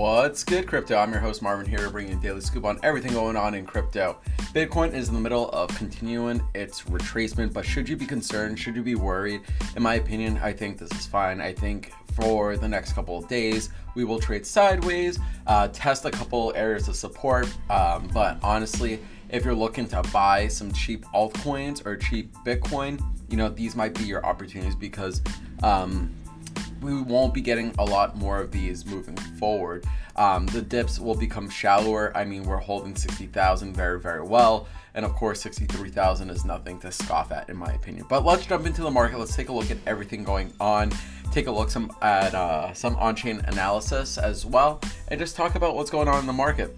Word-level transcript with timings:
What's 0.00 0.44
good, 0.44 0.66
crypto? 0.66 0.96
I'm 0.96 1.10
your 1.10 1.20
host 1.20 1.42
Marvin 1.42 1.66
here 1.66 1.90
bringing 1.90 2.12
you 2.12 2.18
a 2.18 2.22
daily 2.22 2.40
scoop 2.40 2.64
on 2.64 2.80
everything 2.82 3.12
going 3.12 3.36
on 3.36 3.52
in 3.52 3.66
crypto. 3.66 4.16
Bitcoin 4.54 4.94
is 4.94 5.08
in 5.08 5.14
the 5.14 5.20
middle 5.20 5.50
of 5.50 5.68
continuing 5.76 6.40
its 6.54 6.84
retracement, 6.84 7.52
but 7.52 7.66
should 7.66 7.86
you 7.86 7.96
be 7.96 8.06
concerned? 8.06 8.58
Should 8.58 8.76
you 8.76 8.82
be 8.82 8.94
worried? 8.94 9.42
In 9.76 9.82
my 9.82 9.96
opinion, 9.96 10.40
I 10.42 10.54
think 10.54 10.78
this 10.78 10.90
is 10.92 11.04
fine. 11.04 11.42
I 11.42 11.52
think 11.52 11.92
for 12.14 12.56
the 12.56 12.66
next 12.66 12.94
couple 12.94 13.18
of 13.18 13.28
days, 13.28 13.68
we 13.94 14.04
will 14.04 14.18
trade 14.18 14.46
sideways, 14.46 15.18
uh, 15.46 15.68
test 15.68 16.06
a 16.06 16.10
couple 16.10 16.54
areas 16.56 16.88
of 16.88 16.96
support, 16.96 17.54
um, 17.68 18.08
but 18.14 18.38
honestly, 18.42 19.00
if 19.28 19.44
you're 19.44 19.54
looking 19.54 19.86
to 19.88 20.00
buy 20.14 20.48
some 20.48 20.72
cheap 20.72 21.04
altcoins 21.14 21.84
or 21.84 21.98
cheap 21.98 22.32
Bitcoin, 22.46 22.98
you 23.28 23.36
know, 23.36 23.50
these 23.50 23.76
might 23.76 23.92
be 23.92 24.04
your 24.04 24.24
opportunities 24.24 24.74
because 24.74 25.20
um, 25.62 26.10
we 26.80 27.00
won't 27.00 27.34
be 27.34 27.40
getting 27.40 27.74
a 27.78 27.84
lot 27.84 28.16
more 28.16 28.40
of 28.40 28.50
these 28.50 28.86
moving 28.86 29.16
forward. 29.16 29.84
Um, 30.16 30.46
the 30.46 30.62
dips 30.62 30.98
will 30.98 31.14
become 31.14 31.48
shallower. 31.48 32.16
I 32.16 32.24
mean, 32.24 32.44
we're 32.44 32.56
holding 32.56 32.94
60,000 32.94 33.74
very, 33.74 34.00
very 34.00 34.22
well. 34.22 34.66
And 34.94 35.04
of 35.04 35.12
course, 35.14 35.40
63,000 35.42 36.30
is 36.30 36.44
nothing 36.44 36.78
to 36.80 36.90
scoff 36.90 37.30
at, 37.32 37.48
in 37.48 37.56
my 37.56 37.72
opinion. 37.72 38.06
But 38.08 38.24
let's 38.24 38.44
jump 38.46 38.66
into 38.66 38.82
the 38.82 38.90
market. 38.90 39.18
Let's 39.18 39.36
take 39.36 39.48
a 39.48 39.52
look 39.52 39.70
at 39.70 39.78
everything 39.86 40.24
going 40.24 40.52
on. 40.58 40.90
Take 41.30 41.46
a 41.46 41.50
look 41.50 41.70
some 41.70 41.92
at 42.02 42.34
uh, 42.34 42.72
some 42.74 42.96
on-chain 42.96 43.40
analysis 43.46 44.18
as 44.18 44.44
well, 44.44 44.80
and 45.08 45.20
just 45.20 45.36
talk 45.36 45.54
about 45.54 45.76
what's 45.76 45.90
going 45.90 46.08
on 46.08 46.18
in 46.18 46.26
the 46.26 46.32
market. 46.32 46.76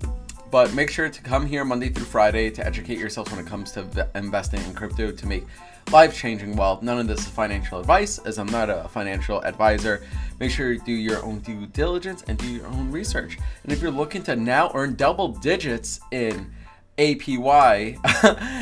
But 0.50 0.75
make 0.75 0.91
sure 0.91 1.09
to 1.09 1.23
come 1.23 1.47
here 1.47 1.64
Monday 1.64 1.89
through 1.89 2.05
Friday 2.05 2.50
to 2.50 2.66
educate 2.66 2.98
yourself 2.98 3.30
when 3.30 3.41
it 3.41 3.47
comes 3.47 3.73
to 3.73 4.11
investing 4.14 4.62
in 4.64 4.75
crypto 4.75 5.11
to 5.11 5.27
make 5.27 5.47
life 5.91 6.16
changing 6.16 6.56
wealth. 6.56 6.82
None 6.82 6.98
of 6.98 7.06
this 7.09 7.20
is 7.20 7.28
financial 7.28 7.80
advice, 7.80 8.18
as 8.18 8.38
I'm 8.38 8.46
not 8.46 8.70
a 8.70 8.88
financial 8.88 9.42
advisor. 9.45 10.02
Make 10.41 10.50
sure 10.50 10.72
you 10.72 10.80
do 10.80 10.92
your 10.92 11.22
own 11.24 11.41
due 11.41 11.66
diligence 11.66 12.22
and 12.28 12.39
do 12.39 12.47
your 12.47 12.66
own 12.66 12.91
research. 12.91 13.39
And 13.62 13.72
if 13.72 13.83
you're 13.83 13.91
looking 13.91 14.22
to 14.24 14.36
now 14.36 14.70
earn 14.74 14.94
double 14.94 15.28
digits 15.28 16.00
in 16.11 16.52
APY 16.98 17.98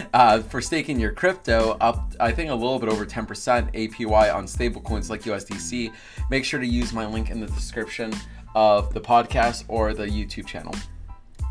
uh, 0.14 0.40
for 0.42 0.60
staking 0.60 0.98
your 0.98 1.12
crypto 1.12 1.76
up, 1.80 2.12
I 2.20 2.32
think 2.32 2.50
a 2.50 2.54
little 2.54 2.78
bit 2.78 2.88
over 2.88 3.04
10% 3.04 3.26
APY 3.74 4.34
on 4.34 4.44
stablecoins 4.44 5.10
like 5.10 5.22
USDC. 5.22 5.92
Make 6.30 6.44
sure 6.44 6.60
to 6.60 6.66
use 6.66 6.92
my 6.92 7.06
link 7.06 7.30
in 7.30 7.40
the 7.40 7.46
description 7.46 8.12
of 8.54 8.94
the 8.94 9.00
podcast 9.00 9.64
or 9.68 9.94
the 9.94 10.06
YouTube 10.06 10.46
channel 10.46 10.74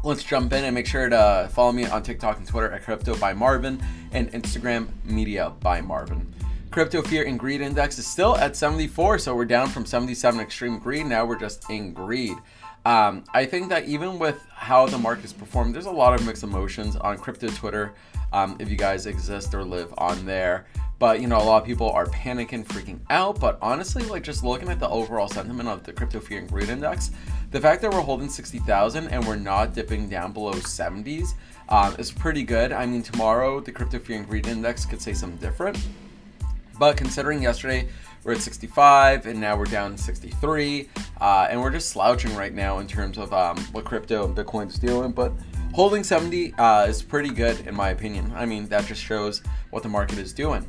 let's 0.03 0.23
jump 0.23 0.53
in 0.53 0.63
and 0.63 0.73
make 0.73 0.87
sure 0.87 1.09
to 1.09 1.49
follow 1.51 1.71
me 1.71 1.85
on 1.85 2.01
TikTok 2.03 2.37
and 2.37 2.47
Twitter 2.47 2.71
at 2.71 2.83
Crypto 2.83 3.17
by 3.17 3.33
Marvin 3.33 3.81
and 4.11 4.31
Instagram 4.31 4.87
Media 5.03 5.53
by 5.59 5.81
Marvin. 5.81 6.33
Crypto 6.71 7.01
Fear 7.01 7.23
and 7.23 7.39
Greed 7.39 7.61
Index 7.61 7.97
is 7.97 8.05
still 8.05 8.37
at 8.37 8.55
74, 8.55 9.19
so 9.19 9.35
we're 9.35 9.45
down 9.45 9.67
from 9.69 9.85
77 9.85 10.39
extreme 10.39 10.79
greed. 10.79 11.07
Now 11.07 11.25
we're 11.25 11.39
just 11.39 11.69
in 11.69 11.93
greed. 11.93 12.37
Um, 12.89 13.23
I 13.35 13.45
think 13.45 13.69
that 13.69 13.87
even 13.87 14.17
with 14.17 14.43
how 14.49 14.87
the 14.87 14.97
market's 14.97 15.31
performed, 15.31 15.75
there's 15.75 15.85
a 15.85 15.91
lot 15.91 16.19
of 16.19 16.25
mixed 16.25 16.41
emotions 16.41 16.95
on 16.95 17.19
crypto 17.19 17.47
Twitter. 17.49 17.93
Um, 18.33 18.57
if 18.57 18.67
you 18.67 18.77
guys 18.77 19.05
exist 19.05 19.53
or 19.53 19.63
live 19.63 19.93
on 19.99 20.25
there, 20.25 20.65
but 20.97 21.21
you 21.21 21.27
know, 21.27 21.37
a 21.37 21.45
lot 21.45 21.61
of 21.61 21.67
people 21.67 21.91
are 21.91 22.07
panicking, 22.07 22.65
freaking 22.65 22.99
out. 23.11 23.39
But 23.39 23.59
honestly, 23.61 24.01
like 24.05 24.23
just 24.23 24.43
looking 24.43 24.69
at 24.69 24.79
the 24.79 24.89
overall 24.89 25.27
sentiment 25.27 25.69
of 25.69 25.83
the 25.83 25.93
crypto 25.93 26.19
fear 26.19 26.39
and 26.39 26.49
greed 26.49 26.69
index, 26.69 27.11
the 27.51 27.61
fact 27.61 27.83
that 27.83 27.91
we're 27.91 28.01
holding 28.01 28.27
60,000 28.27 29.07
and 29.09 29.23
we're 29.27 29.35
not 29.35 29.75
dipping 29.75 30.09
down 30.09 30.33
below 30.33 30.53
70s 30.53 31.35
um, 31.69 31.95
is 31.99 32.11
pretty 32.11 32.41
good. 32.41 32.71
I 32.71 32.87
mean, 32.87 33.03
tomorrow 33.03 33.59
the 33.59 33.71
crypto 33.71 33.99
fear 33.99 34.17
and 34.17 34.27
greed 34.27 34.47
index 34.47 34.87
could 34.87 34.99
say 34.99 35.13
something 35.13 35.37
different. 35.37 35.77
But 36.79 36.97
considering 36.97 37.43
yesterday 37.43 37.87
we're 38.23 38.33
at 38.33 38.41
65 38.41 39.25
and 39.25 39.39
now 39.39 39.57
we're 39.57 39.65
down 39.65 39.97
63, 39.97 40.89
uh, 41.21 41.47
and 41.49 41.61
we're 41.61 41.71
just 41.71 41.89
slouching 41.89 42.35
right 42.35 42.53
now 42.53 42.79
in 42.79 42.87
terms 42.87 43.17
of 43.17 43.33
um, 43.33 43.57
what 43.71 43.85
crypto 43.85 44.25
and 44.25 44.35
Bitcoin's 44.35 44.77
doing. 44.77 45.11
But 45.11 45.31
holding 45.73 46.03
70 46.03 46.53
uh, 46.55 46.85
is 46.87 47.01
pretty 47.01 47.29
good 47.29 47.65
in 47.67 47.75
my 47.75 47.89
opinion. 47.89 48.31
I 48.35 48.45
mean, 48.45 48.67
that 48.67 48.85
just 48.85 49.01
shows 49.01 49.41
what 49.69 49.83
the 49.83 49.89
market 49.89 50.17
is 50.17 50.33
doing. 50.33 50.65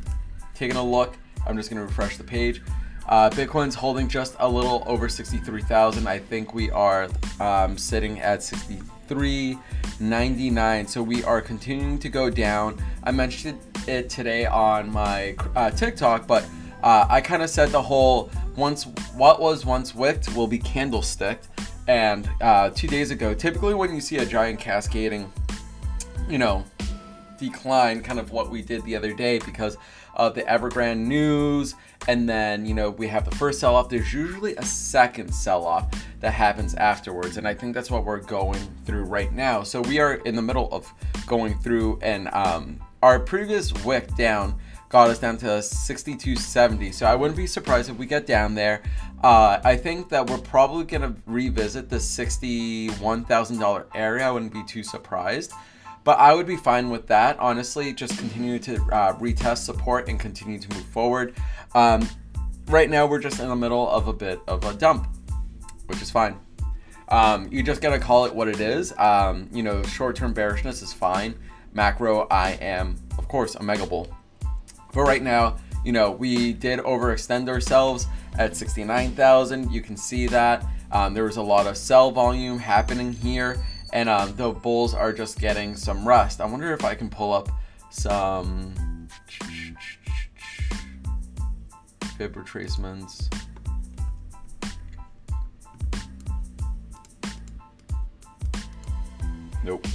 Taking 0.55 0.77
a 0.77 0.85
look, 0.85 1.17
I'm 1.47 1.57
just 1.57 1.71
going 1.71 1.81
to 1.81 1.87
refresh 1.87 2.17
the 2.17 2.25
page. 2.25 2.63
Uh, 3.09 3.31
Bitcoin's 3.31 3.75
holding 3.75 4.09
just 4.09 4.37
a 4.39 4.49
little 4.49 4.85
over 4.87 5.09
63,000. 5.09 6.07
I 6.07 6.19
think 6.19 6.55
we 6.55 6.71
are 6.71 7.09
um, 7.41 7.77
sitting 7.77 8.21
at 8.21 8.39
63.99. 8.39 10.89
So 10.89 11.03
we 11.03 11.25
are 11.25 11.41
continuing 11.41 11.99
to 11.99 12.09
go 12.09 12.31
down. 12.31 12.81
I 13.03 13.11
mentioned 13.11 13.59
it 13.89 14.09
today 14.11 14.47
on 14.47 14.93
my 14.93 15.35
uh, 15.57 15.71
TikTok, 15.71 16.29
but 16.29 16.47
uh, 16.83 17.07
I 17.09 17.21
kind 17.21 17.43
of 17.43 17.51
said 17.51 17.71
the 17.71 17.83
whole 17.83 18.31
once 18.57 18.85
what 19.15 19.41
was 19.41 19.65
once 19.65 19.95
wicked 19.95 20.35
will 20.35 20.47
be 20.47 20.59
candlesticked. 20.59 21.49
And 21.89 22.29
uh, 22.41 22.71
two 22.71 22.87
days 22.87 23.11
ago, 23.11 23.35
typically 23.35 23.75
when 23.75 23.95
you 23.95 24.01
see 24.01 24.19
a 24.19 24.27
giant 24.27 24.61
cascading, 24.61 25.33
you 26.29 26.39
know, 26.39 26.65
decline, 27.39 28.03
kind 28.03 28.21
of 28.21 28.31
what 28.31 28.51
we 28.51 28.63
did 28.63 28.85
the 28.85 28.95
other 28.95 29.13
day 29.13 29.39
because 29.41 29.77
of 30.15 30.35
the 30.35 30.43
Evergrande 30.43 31.07
news 31.07 31.75
and 32.09 32.29
then 32.29 32.65
you 32.65 32.75
know 32.75 32.91
we 32.91 33.07
have 33.07 33.25
the 33.25 33.35
first 33.37 33.61
sell 33.61 33.77
off 33.77 33.89
there's 33.89 34.13
usually 34.13 34.57
a 34.57 34.63
second 34.63 35.33
sell 35.33 35.65
off 35.67 35.89
that 36.21 36.33
happens 36.33 36.75
afterwards 36.75 37.37
and 37.37 37.47
i 37.47 37.55
think 37.55 37.75
that's 37.75 37.91
what 37.91 38.05
we're 38.05 38.21
going 38.21 38.61
through 38.85 39.05
right 39.05 39.33
now 39.33 39.63
so 39.63 39.81
we 39.83 39.99
are 39.99 40.15
in 40.15 40.35
the 40.35 40.43
middle 40.43 40.69
of 40.73 40.93
going 41.27 41.59
through 41.61 41.99
and 42.03 42.29
um, 42.29 42.79
our 43.03 43.19
previous 43.19 43.73
wick 43.85 44.15
down 44.17 44.59
got 44.91 45.09
us 45.09 45.19
down 45.19 45.39
to 45.39 45.63
6270 45.63 46.93
so 46.93 47.07
i 47.07 47.15
wouldn't 47.15 47.37
be 47.37 47.47
surprised 47.47 47.89
if 47.89 47.97
we 47.97 48.05
get 48.05 48.27
down 48.27 48.55
there 48.55 48.83
uh, 49.25 49.59
i 49.65 49.75
think 49.75 50.11
that 50.11 50.29
we're 50.29 50.37
probably 50.39 50.85
going 50.85 51.01
to 51.01 51.15
revisit 51.27 51.89
the 51.89 51.97
$61000 51.97 53.85
area 53.95 54.29
i 54.29 54.31
wouldn't 54.31 54.53
be 54.53 54.63
too 54.65 54.83
surprised 54.83 55.53
but 56.03 56.19
I 56.19 56.35
would 56.35 56.47
be 56.47 56.57
fine 56.57 56.91
with 56.91 57.07
that, 57.09 57.39
honestly. 57.39 57.93
Just 57.93 58.19
continue 58.19 58.59
to 58.61 58.77
uh, 58.91 59.19
retest 59.19 59.59
support 59.59 60.09
and 60.09 60.19
continue 60.19 60.59
to 60.59 60.75
move 60.75 60.87
forward. 60.87 61.35
Um, 61.75 62.09
right 62.69 62.89
now, 62.89 63.07
we're 63.07 63.21
just 63.21 63.41
in 63.41 63.49
the 63.49 63.57
middle 63.57 63.89
of 63.89 64.09
a 64.09 64.13
bit 64.13 64.41
of 64.49 64.65
a 64.65 64.73
dump, 64.73 65.09
which 65.87 66.01
is 66.01 66.11
fine. 66.11 66.39
Um, 67.09 67.49
you 67.51 67.63
just 67.63 67.83
gotta 67.83 67.99
call 67.99 68.25
it 68.25 68.35
what 68.35 68.49
it 68.49 68.61
is. 68.61 68.97
Um, 68.97 69.49
you 69.53 69.63
know, 69.63 69.83
short-term 69.83 70.33
bearishness 70.33 70.81
is 70.81 70.93
fine. 70.93 71.35
Macro, 71.75 72.27
I 72.31 72.53
am, 72.53 72.97
of 73.19 73.29
course, 73.29 73.57
a 73.57 73.63
mega 73.63 73.87
bull. 73.87 74.09
But 74.93 75.03
right 75.03 75.23
now, 75.23 75.57
you 75.85 75.93
know, 75.93 76.11
we 76.11 76.53
did 76.53 76.81
overextend 76.81 77.49
ourselves 77.49 78.07
at 78.39 78.57
69,000. 78.57 79.73
You 79.73 79.81
can 79.81 79.97
see 79.97 80.27
that. 80.29 80.67
Um, 80.93 81.15
there 81.15 81.25
was 81.25 81.37
a 81.37 81.43
lot 81.43 81.67
of 81.67 81.77
sell 81.77 82.11
volume 82.11 82.59
happening 82.59 83.13
here 83.13 83.63
and 83.93 84.09
um, 84.09 84.35
the 84.37 84.51
bulls 84.51 84.95
are 84.95 85.13
just 85.13 85.39
getting 85.39 85.77
some 85.77 86.07
rest. 86.07 86.41
I 86.41 86.47
wonder 86.47 86.73
if 86.73 86.85
I 86.85 86.95
can 86.95 87.11
pull 87.11 87.33
up 87.33 87.49
some 87.91 89.09
fib 92.17 92.35
retracements. 92.35 93.33
Nope. 99.65 99.87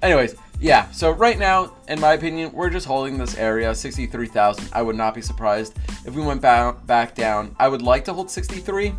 Anyways, 0.00 0.34
yeah, 0.62 0.88
so 0.92 1.10
right 1.10 1.40
now, 1.40 1.74
in 1.88 1.98
my 1.98 2.12
opinion, 2.12 2.52
we're 2.52 2.70
just 2.70 2.86
holding 2.86 3.18
this 3.18 3.36
area, 3.36 3.74
63,000. 3.74 4.68
I 4.72 4.80
would 4.80 4.94
not 4.94 5.12
be 5.12 5.20
surprised 5.20 5.76
if 6.06 6.14
we 6.14 6.22
went 6.22 6.40
back, 6.40 6.86
back 6.86 7.16
down. 7.16 7.56
I 7.58 7.66
would 7.66 7.82
like 7.82 8.04
to 8.04 8.12
hold 8.12 8.30
63 8.30 8.94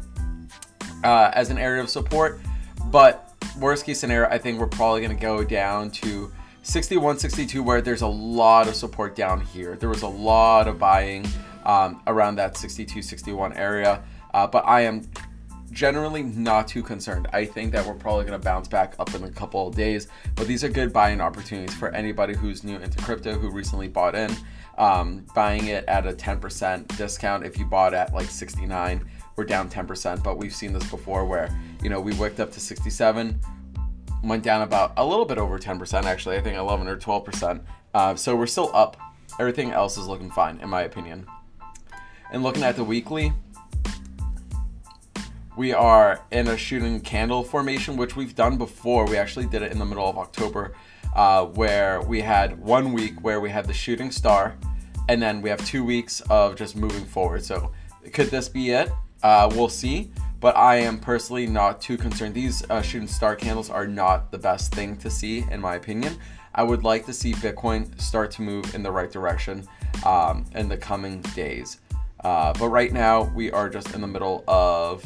uh, 1.06 1.32
as 1.34 1.52
an 1.52 1.58
area 1.58 1.82
of 1.82 1.90
support, 1.90 2.42
but 2.88 3.34
worst 3.58 3.86
case 3.86 3.98
scenario, 3.98 4.28
I 4.30 4.40
think 4.40 4.60
we're 4.60 4.68
probably 4.68 5.00
going 5.00 5.16
to 5.16 5.22
go 5.22 5.42
down 5.42 5.90
to 5.92 6.30
61, 6.64 7.20
62, 7.20 7.64
where 7.64 7.82
there's 7.82 8.02
a 8.02 8.08
lot 8.08 8.68
of 8.68 8.76
support 8.76 9.16
down 9.16 9.40
here. 9.40 9.78
There 9.78 9.90
was 9.90 10.02
a 10.02 10.08
lot 10.08 10.68
of 10.68 10.78
buying 10.78 11.26
um, 11.66 12.02
around 12.08 12.36
that 12.36 12.58
62, 12.58 13.02
61 13.02 13.54
area, 13.54 14.04
uh, 14.34 14.46
but 14.48 14.66
I 14.68 14.82
am 14.82 15.10
generally 15.74 16.24
not 16.24 16.68
too 16.68 16.84
concerned. 16.84 17.28
I 17.34 17.46
think 17.46 17.72
that 17.74 17.86
we're 17.86 17.94
probably 17.96 18.26
going 18.26 18.40
to 18.40 18.44
bounce 18.44 18.68
back 18.68 18.96
up 19.00 19.14
in 19.14 19.24
a 19.24 19.30
couple 19.30 19.68
of 19.68 19.76
days, 19.76 20.08
but 20.36 20.48
these 20.48 20.64
are 20.64 20.70
good 20.70 20.94
buying 20.94 21.20
opportunities 21.20 21.76
for 21.76 21.90
anybody 21.90 22.36
who's 22.36 22.64
new 22.64 22.78
into 22.78 23.02
crypto 23.04 23.38
who 23.38 23.50
recently 23.50 23.88
bought 23.88 24.16
in. 24.16 24.32
Um, 24.78 25.26
buying 25.36 25.68
it 25.68 25.86
at 25.86 26.08
a 26.08 26.14
10% 26.14 26.98
discount 26.98 27.46
if 27.46 27.60
you 27.60 27.66
bought 27.66 27.94
at 27.94 28.12
like 28.12 28.26
69 28.26 29.08
we're 29.36 29.44
down 29.44 29.70
10%, 29.70 30.24
but 30.24 30.38
we've 30.38 30.54
seen 30.54 30.74
this 30.74 30.90
before 30.90 31.26
where, 31.26 31.50
you 31.82 31.90
know, 31.90 32.00
we 32.00 32.14
wicked 32.14 32.40
up 32.40 32.52
to 32.52 32.60
67, 32.60 33.40
went 34.24 34.44
down 34.44 34.62
about 34.62 34.94
a 34.98 35.06
little 35.06 35.26
bit 35.26 35.38
over 35.38 35.58
10%, 35.58 36.04
actually, 36.04 36.38
I 36.38 36.42
think 36.42 36.58
11 36.58 36.88
or 36.88 36.98
12%. 36.98 37.62
Uh, 37.94 38.16
so 38.16 38.36
we're 38.36 38.46
still 38.46 38.72
up. 38.74 38.98
Everything 39.40 39.72
else 39.72 39.98
is 39.98 40.08
looking 40.08 40.30
fine, 40.30 40.60
in 40.60 40.70
my 40.70 40.84
opinion. 40.84 41.26
And 42.32 42.44
looking 42.44 42.64
at 42.64 42.76
the 42.76 42.84
weekly, 42.84 43.34
we 45.56 45.72
are 45.74 46.20
in 46.32 46.48
a 46.48 46.58
shooting 46.58 47.00
candle 47.00 47.44
formation, 47.44 47.96
which 47.96 48.16
we've 48.16 48.36
done 48.36 48.58
before. 48.58 49.06
We 49.06 49.18
actually 49.18 49.46
did 49.46 49.62
it 49.62 49.72
in 49.72 49.80
the 49.80 49.86
middle 49.86 50.08
of 50.08 50.18
October, 50.18 50.76
uh, 51.16 51.46
where 51.46 52.02
we 52.02 52.22
had 52.22 52.60
one 52.60 52.92
week 52.94 53.22
where 53.22 53.40
we 53.40 53.50
had 53.50 53.66
the 53.66 53.74
shooting 53.74 54.12
star, 54.12 54.56
and 55.10 55.22
then 55.22 55.42
we 55.42 55.50
have 55.50 55.64
two 55.66 55.84
weeks 55.84 56.22
of 56.30 56.56
just 56.56 56.76
moving 56.76 57.06
forward. 57.06 57.44
So 57.44 57.72
could 58.14 58.28
this 58.28 58.50
be 58.50 58.72
it? 58.72 58.92
Uh, 59.22 59.50
we'll 59.54 59.70
see. 59.70 60.12
but 60.44 60.58
I 60.58 60.76
am 60.76 61.00
personally 61.00 61.48
not 61.48 61.80
too 61.80 61.96
concerned. 61.96 62.34
These 62.34 62.70
uh, 62.70 62.82
shooting 62.82 63.08
star 63.08 63.34
candles 63.34 63.70
are 63.70 63.88
not 63.88 64.30
the 64.30 64.38
best 64.38 64.76
thing 64.76 64.98
to 64.98 65.10
see, 65.10 65.46
in 65.50 65.62
my 65.62 65.76
opinion. 65.76 66.18
I 66.54 66.64
would 66.64 66.84
like 66.84 67.06
to 67.06 67.14
see 67.14 67.32
Bitcoin 67.32 67.98
start 67.98 68.30
to 68.32 68.42
move 68.42 68.76
in 68.76 68.84
the 68.84 68.92
right 68.92 69.10
direction 69.10 69.66
um, 70.06 70.44
in 70.54 70.68
the 70.68 70.76
coming 70.76 71.22
days. 71.34 71.80
Uh, 72.26 72.52
but 72.60 72.68
right 72.68 72.92
now, 72.92 73.32
we 73.34 73.52
are 73.52 73.70
just 73.70 73.96
in 73.96 74.02
the 74.02 74.08
middle 74.08 74.44
of, 74.46 75.02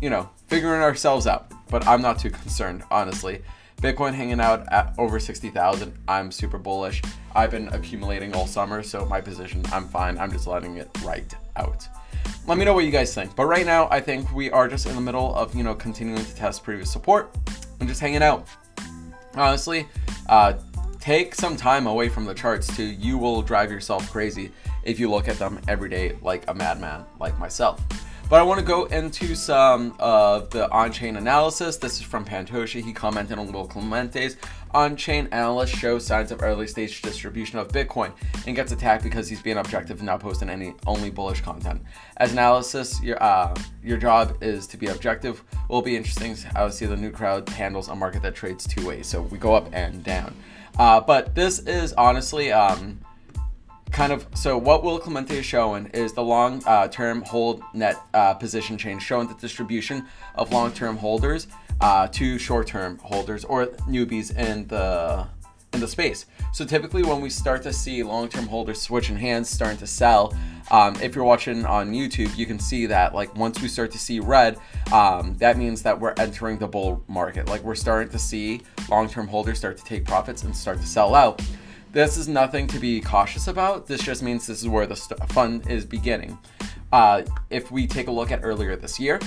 you 0.00 0.10
know, 0.10 0.28
figuring 0.46 0.82
ourselves 0.82 1.26
out. 1.26 1.52
But 1.70 1.86
I'm 1.86 2.02
not 2.02 2.18
too 2.18 2.30
concerned, 2.30 2.82
honestly. 2.90 3.42
Bitcoin 3.82 4.12
hanging 4.12 4.40
out 4.40 4.70
at 4.72 4.94
over 4.98 5.20
60,000. 5.20 5.96
I'm 6.08 6.32
super 6.32 6.58
bullish. 6.58 7.00
I've 7.34 7.52
been 7.52 7.68
accumulating 7.68 8.34
all 8.34 8.46
summer, 8.46 8.82
so 8.82 9.06
my 9.06 9.20
position, 9.20 9.62
I'm 9.72 9.86
fine. 9.86 10.18
I'm 10.18 10.32
just 10.32 10.46
letting 10.48 10.76
it 10.78 10.90
right 11.04 11.32
out. 11.56 11.86
Let 12.46 12.58
me 12.58 12.64
know 12.64 12.72
what 12.72 12.84
you 12.84 12.90
guys 12.90 13.14
think. 13.14 13.36
But 13.36 13.46
right 13.46 13.64
now, 13.64 13.88
I 13.90 14.00
think 14.00 14.32
we 14.32 14.50
are 14.50 14.66
just 14.66 14.86
in 14.86 14.94
the 14.94 15.00
middle 15.00 15.34
of, 15.34 15.54
you 15.54 15.62
know, 15.62 15.74
continuing 15.74 16.24
to 16.24 16.34
test 16.34 16.64
previous 16.64 16.90
support 16.90 17.36
and 17.78 17.88
just 17.88 18.00
hanging 18.00 18.22
out. 18.22 18.48
Honestly, 19.34 19.86
uh, 20.28 20.54
take 20.98 21.34
some 21.34 21.56
time 21.56 21.86
away 21.86 22.08
from 22.08 22.24
the 22.24 22.34
charts 22.34 22.74
too. 22.74 22.84
You 22.84 23.16
will 23.16 23.42
drive 23.42 23.70
yourself 23.70 24.10
crazy 24.10 24.50
if 24.82 24.98
you 24.98 25.10
look 25.10 25.28
at 25.28 25.38
them 25.38 25.60
every 25.68 25.88
day 25.88 26.16
like 26.22 26.44
a 26.48 26.54
madman 26.54 27.04
like 27.20 27.38
myself. 27.38 27.80
But 28.30 28.40
I 28.40 28.42
want 28.42 28.60
to 28.60 28.66
go 28.66 28.84
into 28.84 29.34
some 29.34 29.94
of 29.98 30.50
the 30.50 30.70
on-chain 30.70 31.16
analysis. 31.16 31.78
This 31.78 31.94
is 31.96 32.02
from 32.02 32.26
Pentoshi. 32.26 32.84
He 32.84 32.92
commented 32.92 33.38
on 33.38 33.50
Will 33.50 33.66
Clemente's 33.66 34.36
on-chain 34.72 35.30
analyst 35.32 35.74
shows 35.74 36.04
signs 36.04 36.30
of 36.30 36.42
early 36.42 36.66
stage 36.66 37.00
distribution 37.00 37.58
of 37.58 37.68
Bitcoin 37.68 38.12
and 38.46 38.54
gets 38.54 38.70
attacked 38.70 39.02
because 39.02 39.30
he's 39.30 39.40
being 39.40 39.56
objective 39.56 39.96
and 39.96 40.04
not 40.04 40.20
posting 40.20 40.50
any 40.50 40.74
only 40.86 41.08
bullish 41.08 41.40
content. 41.40 41.80
As 42.18 42.32
analysis, 42.32 43.02
your 43.02 43.22
uh, 43.22 43.56
your 43.82 43.96
job 43.96 44.36
is 44.42 44.66
to 44.66 44.76
be 44.76 44.88
objective. 44.88 45.42
Will 45.70 45.80
be 45.80 45.96
interesting 45.96 46.36
how 46.54 46.68
see 46.68 46.84
the 46.84 46.98
new 46.98 47.10
crowd 47.10 47.48
handles 47.48 47.88
a 47.88 47.94
market 47.94 48.20
that 48.20 48.34
trades 48.34 48.66
two 48.66 48.86
ways. 48.86 49.06
So 49.06 49.22
we 49.22 49.38
go 49.38 49.54
up 49.54 49.70
and 49.72 50.04
down. 50.04 50.36
Uh, 50.78 51.00
but 51.00 51.34
this 51.34 51.60
is 51.60 51.94
honestly 51.94 52.52
um, 52.52 53.00
kind 53.90 54.12
of 54.12 54.26
so 54.34 54.56
what 54.56 54.82
Will 54.84 54.98
Clemente 54.98 55.38
is 55.38 55.46
showing 55.46 55.86
is 55.86 56.12
the 56.12 56.22
long 56.22 56.62
uh, 56.66 56.88
term 56.88 57.22
hold 57.22 57.62
net 57.74 57.96
uh, 58.14 58.34
position 58.34 58.78
change 58.78 59.02
showing 59.02 59.28
the 59.28 59.34
distribution 59.34 60.06
of 60.34 60.52
long 60.52 60.72
term 60.72 60.96
holders 60.96 61.48
uh, 61.80 62.06
to 62.08 62.38
short 62.38 62.66
term 62.66 62.98
holders 62.98 63.44
or 63.44 63.66
newbies 63.88 64.36
in 64.36 64.66
the 64.68 65.26
in 65.72 65.80
the 65.80 65.88
space. 65.88 66.26
So 66.52 66.64
typically 66.64 67.02
when 67.02 67.20
we 67.20 67.30
start 67.30 67.62
to 67.62 67.72
see 67.72 68.02
long 68.02 68.28
term 68.28 68.46
holders 68.46 68.80
switching 68.80 69.16
hands, 69.16 69.48
starting 69.48 69.78
to 69.78 69.86
sell, 69.86 70.34
um, 70.70 70.96
if 71.02 71.14
you're 71.14 71.24
watching 71.24 71.64
on 71.64 71.92
YouTube, 71.92 72.36
you 72.36 72.46
can 72.46 72.58
see 72.58 72.86
that 72.86 73.14
like 73.14 73.34
once 73.36 73.60
we 73.60 73.68
start 73.68 73.90
to 73.92 73.98
see 73.98 74.20
red, 74.20 74.58
um, 74.92 75.36
that 75.38 75.56
means 75.56 75.82
that 75.82 75.98
we're 75.98 76.14
entering 76.18 76.58
the 76.58 76.66
bull 76.66 77.02
market. 77.08 77.48
Like 77.48 77.62
we're 77.62 77.74
starting 77.74 78.10
to 78.10 78.18
see 78.18 78.62
long 78.88 79.08
term 79.08 79.28
holders 79.28 79.58
start 79.58 79.76
to 79.78 79.84
take 79.84 80.04
profits 80.04 80.42
and 80.42 80.56
start 80.56 80.80
to 80.80 80.86
sell 80.86 81.14
out. 81.14 81.42
This 81.90 82.18
is 82.18 82.28
nothing 82.28 82.66
to 82.68 82.78
be 82.78 83.00
cautious 83.00 83.48
about. 83.48 83.86
This 83.86 84.02
just 84.02 84.22
means 84.22 84.46
this 84.46 84.60
is 84.60 84.68
where 84.68 84.86
the 84.86 84.94
fun 84.94 85.62
is 85.68 85.86
beginning. 85.86 86.38
Uh, 86.92 87.22
if 87.48 87.70
we 87.70 87.86
take 87.86 88.08
a 88.08 88.10
look 88.10 88.30
at 88.30 88.40
earlier 88.42 88.76
this 88.76 89.00
year, 89.00 89.18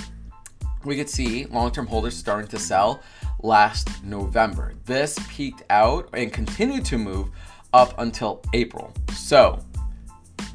we 0.84 0.96
could 0.96 1.10
see 1.10 1.46
long-term 1.46 1.86
holders 1.86 2.16
starting 2.16 2.48
to 2.48 2.58
sell 2.58 3.02
last 3.42 4.04
November. 4.04 4.74
This 4.84 5.18
peaked 5.28 5.64
out 5.70 6.08
and 6.12 6.32
continued 6.32 6.84
to 6.86 6.98
move 6.98 7.30
up 7.72 7.98
until 7.98 8.42
April. 8.52 8.92
So, 9.12 9.58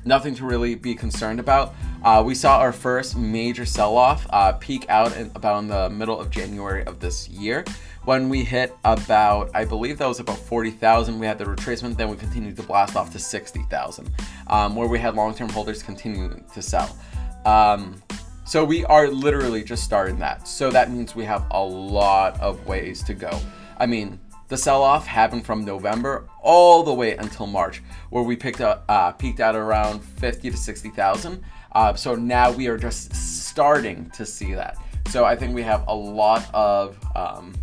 nothing 0.06 0.34
to 0.36 0.46
really 0.46 0.76
be 0.76 0.96
concerned 0.96 1.42
about. 1.42 1.76
Uh, 2.04 2.24
we 2.26 2.36
saw 2.36 2.60
our 2.60 2.72
first 2.72 3.18
major 3.18 3.66
sell-off 3.66 4.26
uh, 4.30 4.54
peak 4.54 4.86
out 4.90 5.16
in, 5.18 5.32
about 5.36 5.60
in 5.60 5.68
the 5.68 5.90
middle 5.90 6.20
of 6.20 6.30
January 6.30 6.84
of 6.86 7.00
this 7.00 7.28
year 7.30 7.66
when 8.08 8.30
we 8.30 8.42
hit 8.42 8.74
about, 8.86 9.52
I 9.54 9.66
believe 9.66 9.98
that 9.98 10.08
was 10.08 10.22
about 10.22 10.38
40,000, 10.38 11.20
we 11.20 11.26
had 11.26 11.38
the 11.38 11.44
retracement, 11.44 11.98
then 11.98 12.08
we 12.08 12.16
continued 12.16 12.56
to 12.56 12.64
blast 12.64 12.96
off 12.96 13.12
to 13.12 13.20
60,000, 13.20 14.10
um, 14.48 14.78
where 14.78 14.88
we 14.88 14.98
had 14.98 15.16
long-term 15.16 15.50
holders 15.50 15.84
continuing 15.84 16.42
to 16.54 16.62
sell. 16.62 16.98
Um, 17.44 18.02
so 18.46 18.64
we 18.64 18.86
are 18.86 19.10
literally 19.10 19.62
just 19.62 19.84
starting 19.84 20.18
that. 20.20 20.48
So 20.48 20.72
that 20.72 20.90
means 20.90 21.18
we 21.18 21.26
have 21.26 21.48
a 21.52 21.62
lot 21.62 22.40
of 22.40 22.66
ways 22.66 23.04
to 23.04 23.14
go. 23.14 23.38
I 23.78 23.86
mean, 23.86 24.22
the 24.48 24.58
sell-off 24.58 25.06
happened 25.06 25.46
from 25.46 25.66
November 25.66 26.28
all 26.42 26.84
the 26.84 26.94
way 26.94 27.16
until 27.18 27.48
March, 27.48 27.82
where 28.10 28.24
we 28.24 28.36
picked 28.36 28.62
up, 28.62 28.86
uh, 28.88 29.12
peaked 29.12 29.40
at 29.40 29.56
around 29.56 30.00
50 30.00 30.52
to 30.52 30.58
60,000. 30.58 31.44
Uh, 31.74 31.94
so 31.94 32.16
now 32.16 32.52
we 32.52 32.68
are 32.68 32.78
just 32.78 33.14
starting 33.14 34.10
to 34.12 34.26
see 34.26 34.54
that. 34.54 34.78
So 35.10 35.26
I 35.26 35.36
think 35.36 35.54
we 35.54 35.64
have 35.64 35.86
a 35.88 35.96
lot 35.96 36.50
of 36.54 36.98
um, 37.16 37.54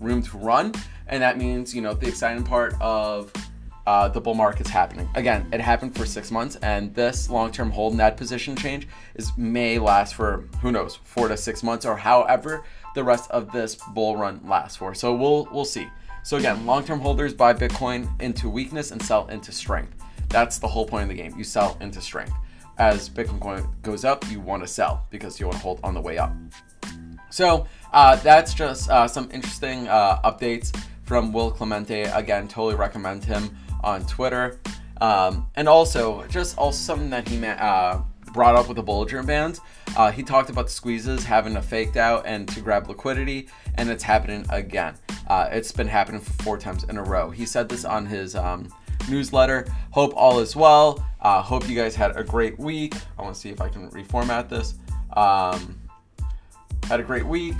room 0.00 0.22
to 0.22 0.38
run, 0.38 0.72
and 1.08 1.22
that 1.22 1.38
means 1.38 1.74
you 1.74 1.80
know 1.80 1.94
the 1.94 2.08
exciting 2.08 2.44
part 2.44 2.74
of 2.80 3.32
uh, 3.86 4.08
the 4.08 4.20
bull 4.20 4.34
market's 4.34 4.70
happening. 4.70 5.08
Again, 5.14 5.46
it 5.52 5.60
happened 5.60 5.94
for 5.94 6.04
six 6.06 6.30
months, 6.30 6.56
and 6.56 6.94
this 6.94 7.30
long-term 7.30 7.70
hold 7.70 7.94
net 7.94 8.16
position 8.16 8.56
change 8.56 8.86
is 9.14 9.30
may 9.36 9.78
last 9.78 10.14
for 10.14 10.48
who 10.60 10.72
knows 10.72 10.96
four 10.96 11.28
to 11.28 11.36
six 11.36 11.62
months, 11.62 11.86
or 11.86 11.96
however 11.96 12.64
the 12.94 13.04
rest 13.04 13.30
of 13.30 13.50
this 13.52 13.76
bull 13.94 14.16
run 14.16 14.40
lasts 14.44 14.76
for. 14.76 14.94
So 14.94 15.14
we'll 15.14 15.48
we'll 15.52 15.64
see. 15.64 15.88
So 16.24 16.38
again, 16.38 16.64
long-term 16.64 17.00
holders 17.00 17.34
buy 17.34 17.52
Bitcoin 17.52 18.08
into 18.22 18.48
weakness 18.48 18.92
and 18.92 19.02
sell 19.02 19.26
into 19.28 19.52
strength. 19.52 19.94
That's 20.30 20.58
the 20.58 20.66
whole 20.66 20.86
point 20.86 21.02
of 21.02 21.08
the 21.10 21.14
game. 21.14 21.34
You 21.36 21.44
sell 21.44 21.76
into 21.82 22.00
strength. 22.00 22.32
As 22.78 23.10
Bitcoin 23.10 23.68
goes 23.82 24.06
up, 24.06 24.28
you 24.30 24.40
want 24.40 24.62
to 24.62 24.66
sell 24.66 25.06
because 25.10 25.38
you 25.38 25.44
want 25.46 25.58
to 25.58 25.62
hold 25.62 25.80
on 25.84 25.92
the 25.92 26.00
way 26.00 26.16
up. 26.16 26.32
So 27.28 27.66
uh, 27.92 28.16
that's 28.16 28.54
just 28.54 28.88
uh, 28.88 29.06
some 29.06 29.28
interesting 29.32 29.86
uh, 29.86 30.22
updates 30.22 30.74
from 31.02 31.30
Will 31.30 31.50
Clemente. 31.50 32.04
Again, 32.04 32.48
totally 32.48 32.74
recommend 32.74 33.22
him 33.22 33.54
on 33.82 34.06
Twitter. 34.06 34.58
Um, 35.02 35.46
and 35.56 35.68
also, 35.68 36.24
just 36.28 36.56
also 36.56 36.78
something 36.78 37.10
that 37.10 37.28
he 37.28 37.44
uh, 37.44 37.98
brought 38.34 38.54
up 38.54 38.68
with 38.68 38.76
the 38.76 38.82
Bollinger 38.82 39.24
Bands. 39.24 39.62
Uh, 39.96 40.10
he 40.10 40.22
talked 40.22 40.50
about 40.50 40.66
the 40.66 40.72
squeezes 40.72 41.24
having 41.24 41.56
a 41.56 41.62
faked 41.62 41.96
out 41.96 42.26
and 42.26 42.46
to 42.48 42.60
grab 42.60 42.88
liquidity, 42.88 43.48
and 43.76 43.88
it's 43.88 44.02
happening 44.02 44.44
again. 44.50 44.94
Uh, 45.28 45.48
it's 45.50 45.72
been 45.72 45.88
happening 45.88 46.20
for 46.20 46.32
four 46.42 46.58
times 46.58 46.84
in 46.84 46.98
a 46.98 47.02
row. 47.02 47.30
He 47.30 47.46
said 47.46 47.68
this 47.68 47.86
on 47.86 48.04
his 48.04 48.34
um, 48.34 48.68
newsletter. 49.08 49.66
Hope 49.92 50.12
all 50.14 50.40
is 50.40 50.54
well. 50.54 51.06
hope 51.20 51.66
you 51.68 51.76
guys 51.76 51.94
had 51.94 52.14
a 52.16 52.24
great 52.24 52.58
week. 52.58 52.94
I 53.18 53.22
want 53.22 53.34
to 53.34 53.40
see 53.40 53.48
if 53.48 53.62
I 53.62 53.68
can 53.70 53.88
reformat 53.90 54.50
this. 54.50 54.74
Um, 55.14 55.80
had 56.88 57.00
a 57.00 57.04
great 57.04 57.24
week. 57.24 57.56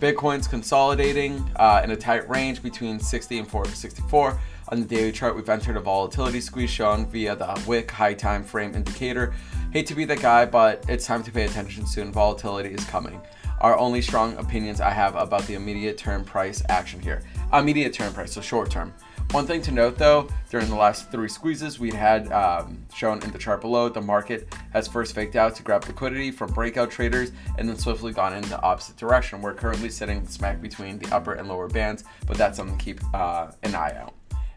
Bitcoin's 0.00 0.46
consolidating 0.46 1.48
uh, 1.56 1.80
in 1.82 1.90
a 1.92 1.96
tight 1.96 2.28
range 2.28 2.62
between 2.62 2.98
60 2.98 3.38
and 3.38 3.48
464. 3.48 4.38
On 4.68 4.80
the 4.80 4.86
daily 4.86 5.12
chart, 5.12 5.36
we've 5.36 5.48
entered 5.48 5.76
a 5.76 5.80
volatility 5.80 6.40
squeeze 6.40 6.70
shown 6.70 7.06
via 7.06 7.36
the 7.36 7.62
wick 7.66 7.90
high 7.90 8.14
time 8.14 8.42
frame 8.42 8.74
indicator. 8.74 9.34
Hate 9.74 9.86
to 9.86 9.94
be 9.96 10.04
the 10.04 10.14
guy, 10.14 10.46
but 10.46 10.84
it's 10.88 11.04
time 11.04 11.24
to 11.24 11.32
pay 11.32 11.46
attention 11.46 11.84
soon. 11.84 12.12
Volatility 12.12 12.68
is 12.68 12.84
coming. 12.84 13.20
Are 13.60 13.76
only 13.76 14.00
strong 14.02 14.36
opinions 14.36 14.80
I 14.80 14.90
have 14.90 15.16
about 15.16 15.48
the 15.48 15.54
immediate 15.54 15.98
term 15.98 16.24
price 16.24 16.62
action 16.68 17.00
here. 17.00 17.22
Immediate 17.52 17.92
term 17.92 18.14
price, 18.14 18.34
so 18.34 18.40
short 18.40 18.70
term. 18.70 18.94
One 19.32 19.48
thing 19.48 19.62
to 19.62 19.72
note 19.72 19.98
though, 19.98 20.28
during 20.48 20.68
the 20.68 20.76
last 20.76 21.10
three 21.10 21.28
squeezes 21.28 21.80
we 21.80 21.90
had 21.90 22.30
um, 22.30 22.86
shown 22.94 23.20
in 23.24 23.32
the 23.32 23.38
chart 23.38 23.62
below, 23.62 23.88
the 23.88 24.00
market 24.00 24.54
has 24.72 24.86
first 24.86 25.12
faked 25.12 25.34
out 25.34 25.56
to 25.56 25.64
grab 25.64 25.84
liquidity 25.88 26.30
from 26.30 26.52
breakout 26.52 26.92
traders 26.92 27.32
and 27.58 27.68
then 27.68 27.76
swiftly 27.76 28.12
gone 28.12 28.32
in 28.32 28.42
the 28.42 28.62
opposite 28.62 28.96
direction. 28.96 29.42
We're 29.42 29.54
currently 29.54 29.90
sitting 29.90 30.24
smack 30.28 30.62
between 30.62 31.00
the 31.00 31.12
upper 31.12 31.32
and 31.32 31.48
lower 31.48 31.66
bands, 31.66 32.04
but 32.28 32.38
that's 32.38 32.58
something 32.58 32.78
to 32.78 32.84
keep 32.84 33.00
uh, 33.12 33.50
an 33.64 33.74
eye 33.74 33.96
out. 33.98 34.14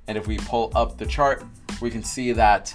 And 0.08 0.18
if 0.18 0.28
we 0.28 0.38
pull 0.38 0.72
up 0.76 0.98
the 0.98 1.06
chart, 1.06 1.44
we 1.82 1.90
can 1.90 2.04
see 2.04 2.32
that, 2.32 2.74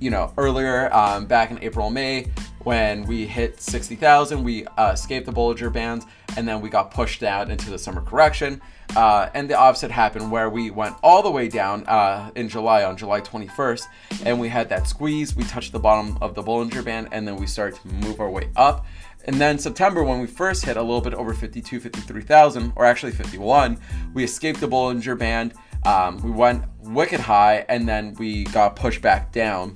you 0.00 0.10
know, 0.10 0.32
earlier 0.36 0.92
um, 0.94 1.26
back 1.26 1.50
in 1.50 1.62
April, 1.62 1.90
May, 1.90 2.30
when 2.64 3.04
we 3.04 3.26
hit 3.26 3.60
60,000, 3.60 4.42
we 4.42 4.66
uh, 4.66 4.92
escaped 4.92 5.26
the 5.26 5.32
Bollinger 5.32 5.72
Bands 5.72 6.06
and 6.36 6.48
then 6.48 6.60
we 6.60 6.68
got 6.68 6.90
pushed 6.90 7.22
out 7.22 7.50
into 7.50 7.70
the 7.70 7.78
summer 7.78 8.00
correction. 8.00 8.60
Uh, 8.96 9.28
and 9.34 9.48
the 9.48 9.54
opposite 9.54 9.90
happened 9.90 10.30
where 10.30 10.50
we 10.50 10.70
went 10.70 10.94
all 11.02 11.22
the 11.22 11.30
way 11.30 11.48
down 11.48 11.84
uh, 11.86 12.30
in 12.36 12.48
July 12.48 12.84
on 12.84 12.96
July 12.96 13.20
21st, 13.20 13.86
and 14.24 14.38
we 14.38 14.48
had 14.48 14.68
that 14.68 14.86
squeeze. 14.86 15.34
We 15.34 15.44
touched 15.44 15.72
the 15.72 15.80
bottom 15.80 16.16
of 16.20 16.34
the 16.34 16.42
Bollinger 16.42 16.84
Band, 16.84 17.08
and 17.10 17.26
then 17.26 17.36
we 17.36 17.46
started 17.46 17.80
to 17.80 17.88
move 17.88 18.20
our 18.20 18.30
way 18.30 18.50
up. 18.56 18.86
And 19.26 19.40
then 19.40 19.58
September, 19.58 20.04
when 20.04 20.20
we 20.20 20.26
first 20.26 20.64
hit 20.64 20.76
a 20.76 20.82
little 20.82 21.00
bit 21.00 21.14
over 21.14 21.32
52, 21.32 21.80
53,000, 21.80 22.72
or 22.76 22.84
actually 22.84 23.12
51, 23.12 23.78
we 24.12 24.22
escaped 24.22 24.60
the 24.60 24.68
Bollinger 24.68 25.18
Band. 25.18 25.54
Um, 25.84 26.18
we 26.22 26.30
went 26.30 26.64
wicked 26.84 27.20
high, 27.20 27.64
and 27.68 27.88
then 27.88 28.14
we 28.18 28.44
got 28.44 28.76
pushed 28.76 29.02
back 29.02 29.32
down. 29.32 29.74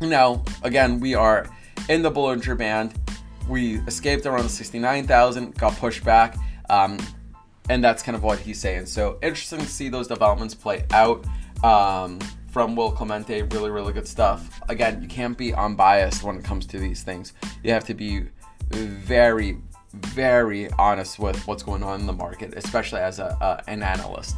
Now, 0.00 0.42
again, 0.62 1.00
we 1.00 1.14
are 1.14 1.48
in 1.88 2.02
the 2.02 2.10
Bollinger 2.10 2.56
Band. 2.56 2.94
We 3.48 3.78
escaped 3.86 4.26
around 4.26 4.48
69,000, 4.48 5.54
got 5.56 5.76
pushed 5.76 6.04
back. 6.04 6.36
Um, 6.70 6.98
and 7.68 7.82
that's 7.82 8.02
kind 8.02 8.16
of 8.16 8.22
what 8.22 8.38
he's 8.38 8.60
saying. 8.60 8.86
So 8.86 9.18
interesting 9.22 9.60
to 9.60 9.66
see 9.66 9.88
those 9.88 10.06
developments 10.06 10.54
play 10.54 10.84
out 10.90 11.24
um, 11.62 12.18
from 12.50 12.76
Will 12.76 12.90
Clemente. 12.90 13.42
Really, 13.42 13.70
really 13.70 13.92
good 13.92 14.06
stuff. 14.06 14.60
Again, 14.68 15.00
you 15.00 15.08
can't 15.08 15.36
be 15.36 15.54
unbiased 15.54 16.22
when 16.22 16.36
it 16.36 16.44
comes 16.44 16.66
to 16.66 16.78
these 16.78 17.02
things. 17.02 17.32
You 17.62 17.72
have 17.72 17.84
to 17.84 17.94
be 17.94 18.26
very, 18.70 19.58
very 19.92 20.70
honest 20.72 21.18
with 21.18 21.46
what's 21.46 21.62
going 21.62 21.82
on 21.82 22.00
in 22.00 22.06
the 22.06 22.12
market, 22.12 22.54
especially 22.54 23.00
as 23.00 23.18
a, 23.18 23.36
uh, 23.42 23.62
an 23.66 23.82
analyst. 23.82 24.36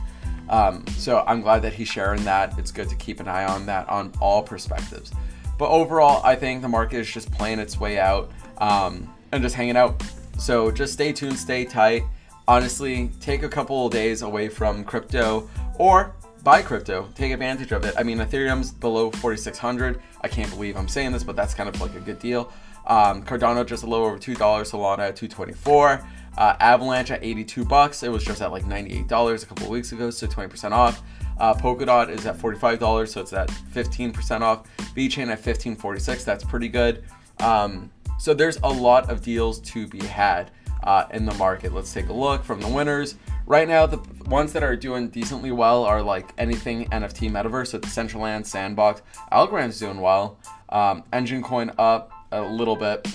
Um, 0.48 0.86
so 0.96 1.24
I'm 1.26 1.40
glad 1.40 1.62
that 1.62 1.72
he's 1.72 1.88
sharing 1.88 2.24
that. 2.24 2.58
It's 2.58 2.70
good 2.70 2.88
to 2.88 2.94
keep 2.96 3.20
an 3.20 3.28
eye 3.28 3.44
on 3.44 3.66
that 3.66 3.88
on 3.88 4.12
all 4.20 4.42
perspectives. 4.42 5.12
But 5.58 5.70
overall, 5.70 6.20
I 6.24 6.34
think 6.34 6.62
the 6.62 6.68
market 6.68 6.98
is 6.98 7.10
just 7.10 7.30
playing 7.32 7.58
its 7.58 7.78
way 7.80 7.98
out 7.98 8.30
um, 8.58 9.12
and 9.32 9.42
just 9.42 9.54
hanging 9.54 9.76
out. 9.76 10.02
So 10.38 10.70
just 10.70 10.92
stay 10.92 11.12
tuned, 11.12 11.38
stay 11.38 11.64
tight. 11.64 12.04
Honestly, 12.48 13.10
take 13.20 13.42
a 13.42 13.48
couple 13.48 13.86
of 13.86 13.92
days 13.92 14.22
away 14.22 14.48
from 14.48 14.84
crypto 14.84 15.48
or 15.78 16.14
buy 16.44 16.62
crypto. 16.62 17.08
Take 17.16 17.32
advantage 17.32 17.72
of 17.72 17.84
it. 17.84 17.94
I 17.98 18.04
mean, 18.04 18.18
Ethereum's 18.18 18.70
below 18.70 19.10
4,600. 19.10 20.00
I 20.20 20.28
can't 20.28 20.50
believe 20.50 20.76
I'm 20.76 20.86
saying 20.86 21.12
this, 21.12 21.24
but 21.24 21.34
that's 21.34 21.54
kind 21.54 21.68
of 21.68 21.80
like 21.80 21.94
a 21.96 22.00
good 22.00 22.20
deal. 22.20 22.52
Um, 22.86 23.24
Cardano 23.24 23.66
just 23.66 23.82
a 23.82 23.86
little 23.86 24.06
over 24.06 24.16
$2. 24.16 24.36
Solana 24.36 25.08
at 25.08 25.16
224 25.16 26.06
uh, 26.36 26.56
Avalanche 26.60 27.10
at 27.10 27.24
82 27.24 27.64
bucks. 27.64 28.02
It 28.02 28.10
was 28.10 28.24
just 28.24 28.42
at 28.42 28.52
like 28.52 28.64
$98 28.64 29.42
a 29.42 29.46
couple 29.46 29.70
weeks 29.70 29.92
ago, 29.92 30.10
so 30.10 30.26
20% 30.26 30.72
off. 30.72 31.02
Uh, 31.38 31.54
Polkadot 31.54 32.08
is 32.08 32.26
at 32.26 32.38
$45, 32.38 33.08
so 33.08 33.20
it's 33.20 33.32
at 33.32 33.48
15% 33.48 34.40
off. 34.40 34.66
VeChain 34.94 35.28
at 35.28 35.42
15.46. 35.42 36.24
That's 36.24 36.44
pretty 36.44 36.68
good. 36.68 37.04
Um, 37.40 37.90
so 38.18 38.32
there's 38.32 38.58
a 38.62 38.68
lot 38.68 39.10
of 39.10 39.22
deals 39.22 39.60
to 39.60 39.86
be 39.86 40.00
had 40.00 40.50
uh, 40.84 41.04
in 41.12 41.26
the 41.26 41.34
market. 41.34 41.72
Let's 41.72 41.92
take 41.92 42.08
a 42.08 42.12
look 42.12 42.44
from 42.44 42.60
the 42.60 42.68
winners. 42.68 43.16
Right 43.46 43.68
now, 43.68 43.86
the 43.86 43.98
ones 44.26 44.52
that 44.54 44.62
are 44.62 44.76
doing 44.76 45.08
decently 45.08 45.52
well 45.52 45.84
are 45.84 46.02
like 46.02 46.32
anything 46.38 46.88
NFT 46.90 47.30
metaverse, 47.30 47.68
so 47.68 47.78
Decentraland, 47.78 48.46
Sandbox. 48.46 49.02
Algorand's 49.30 49.78
doing 49.78 50.00
well. 50.00 50.38
Um, 50.70 51.04
Enjin 51.12 51.44
Coin 51.44 51.70
up 51.78 52.12
a 52.32 52.40
little 52.40 52.76
bit. 52.76 53.06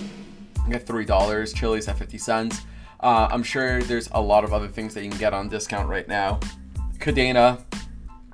Three 0.86 1.06
dollars. 1.06 1.54
Chiliz 1.54 1.90
at 1.90 1.98
fifty 1.98 2.18
cents. 2.18 2.62
Uh, 3.02 3.28
I'm 3.32 3.44
sure 3.44 3.82
there's 3.82 4.10
a 4.14 4.22
lot 4.22 4.44
of 4.44 4.54
other 4.54 4.68
things 4.68 4.94
that 4.94 5.04
you 5.04 5.10
can 5.10 5.20
get 5.20 5.34
on 5.34 5.50
discount 5.50 5.90
right 5.90 6.08
now. 6.08 6.40
Kadena 7.00 7.64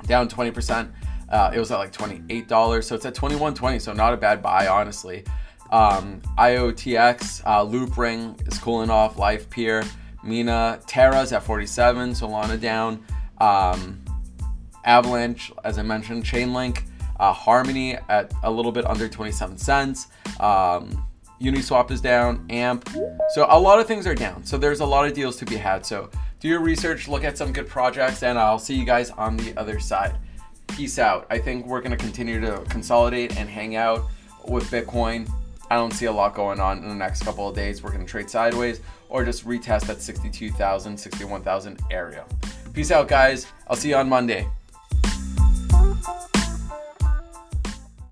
down 0.05 0.27
20%. 0.27 0.91
Uh, 1.29 1.51
it 1.53 1.59
was 1.59 1.71
at 1.71 1.77
like 1.77 1.91
$28, 1.91 2.83
so 2.83 2.95
it's 2.95 3.05
at 3.05 3.15
21.20, 3.15 3.81
so 3.81 3.93
not 3.93 4.13
a 4.13 4.17
bad 4.17 4.41
buy, 4.41 4.67
honestly. 4.67 5.23
Um, 5.71 6.21
IOTX, 6.37 7.41
uh, 7.45 7.65
Loopring 7.65 8.47
is 8.47 8.57
cooling 8.59 8.89
off. 8.89 9.17
Livepeer, 9.17 9.87
Mina, 10.23 10.79
Terra's 10.87 11.33
at 11.33 11.43
47, 11.43 12.11
Solana 12.11 12.59
down. 12.59 13.03
Um, 13.39 14.03
Avalanche, 14.85 15.51
as 15.63 15.77
I 15.77 15.83
mentioned, 15.83 16.23
Chainlink, 16.23 16.83
uh, 17.19 17.33
Harmony 17.33 17.97
at 18.09 18.33
a 18.43 18.51
little 18.51 18.71
bit 18.71 18.85
under 18.85 19.09
27 19.09 19.57
cents. 19.57 20.07
Um, 20.39 21.06
Uniswap 21.41 21.91
is 21.91 22.01
down, 22.01 22.45
AMP. 22.49 22.89
So 23.33 23.45
a 23.49 23.59
lot 23.59 23.79
of 23.79 23.87
things 23.87 24.07
are 24.07 24.15
down. 24.15 24.43
So 24.43 24.57
there's 24.57 24.79
a 24.79 24.85
lot 24.85 25.07
of 25.07 25.13
deals 25.13 25.35
to 25.37 25.45
be 25.45 25.55
had. 25.55 25.85
So 25.85 26.09
do 26.39 26.47
your 26.47 26.61
research, 26.61 27.07
look 27.07 27.23
at 27.23 27.37
some 27.37 27.53
good 27.53 27.67
projects, 27.67 28.23
and 28.23 28.37
I'll 28.39 28.59
see 28.59 28.75
you 28.75 28.85
guys 28.85 29.11
on 29.11 29.37
the 29.37 29.55
other 29.57 29.79
side. 29.79 30.15
Peace 30.67 30.99
out. 30.99 31.25
I 31.29 31.37
think 31.37 31.65
we're 31.65 31.81
going 31.81 31.91
to 31.91 31.97
continue 31.97 32.39
to 32.41 32.63
consolidate 32.69 33.37
and 33.37 33.49
hang 33.49 33.75
out 33.75 34.05
with 34.47 34.65
Bitcoin. 34.65 35.29
I 35.69 35.75
don't 35.75 35.91
see 35.91 36.05
a 36.05 36.11
lot 36.11 36.33
going 36.33 36.59
on 36.59 36.79
in 36.79 36.89
the 36.89 36.95
next 36.95 37.23
couple 37.23 37.47
of 37.47 37.55
days. 37.55 37.83
We're 37.83 37.91
going 37.91 38.05
to 38.05 38.09
trade 38.09 38.29
sideways 38.29 38.81
or 39.09 39.25
just 39.25 39.45
retest 39.45 39.87
that 39.87 40.01
62,000, 40.01 40.97
61,000 40.97 41.79
area. 41.91 42.25
Peace 42.73 42.91
out, 42.91 43.07
guys. 43.07 43.47
I'll 43.67 43.75
see 43.75 43.89
you 43.89 43.95
on 43.95 44.07
Monday. 44.07 44.47